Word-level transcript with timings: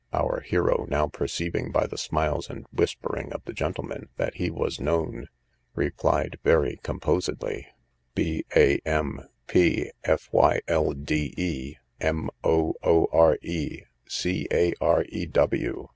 Our 0.11 0.39
hero 0.41 0.87
now 0.89 1.05
perceiving, 1.09 1.71
by 1.71 1.85
the 1.85 1.95
smiles 1.95 2.49
and 2.49 2.65
whispering 2.73 3.31
of 3.33 3.43
the 3.45 3.53
gentlemen, 3.53 4.09
that 4.17 4.33
he 4.37 4.49
was 4.49 4.81
known, 4.81 5.27
replied 5.75 6.39
very 6.43 6.79
composedly, 6.81 7.67
B, 8.15 8.43
a, 8.55 8.79
m, 8.83 9.27
p, 9.45 9.91
f, 10.03 10.27
y, 10.31 10.59
l, 10.67 10.93
d, 10.93 11.35
e, 11.37 11.75
M, 11.99 12.31
o, 12.43 12.73
o, 12.81 13.09
r, 13.11 13.37
e, 13.43 13.81
C, 14.09 14.47
a, 14.51 14.73
r, 14.81 15.05
e, 15.07 15.27
w. 15.27 15.87